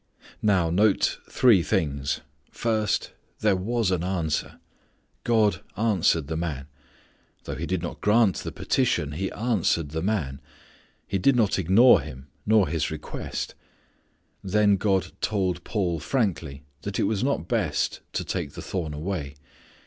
[0.41, 4.59] Now note three things: First, There was an answer.
[5.23, 6.65] God answered the man.
[7.43, 10.41] Though He did not grant the petition, He answered the man.
[11.05, 13.53] He did not ignore him nor his request.
[14.43, 19.35] Then God told Paul frankly that it was not best to take the thorn away.